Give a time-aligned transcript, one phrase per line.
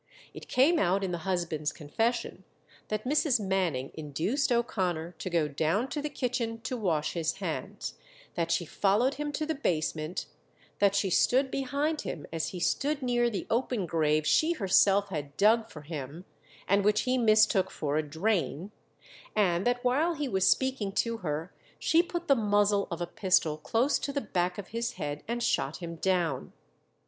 [0.33, 2.43] It came out in the husband's confession
[2.87, 3.39] that Mrs.
[3.39, 7.99] Manning induced O'Connor to go down to the kitchen to wash his hands,
[8.33, 10.25] that she followed him to the basement,
[10.79, 15.37] that she stood behind him as he stood near the open grave she herself had
[15.37, 16.25] dug for him,
[16.67, 18.71] and which he mistook for a drain,
[19.35, 23.55] and that while he was speaking to her she put the muzzle of a pistol
[23.55, 26.53] close to the back of his head and shot him down.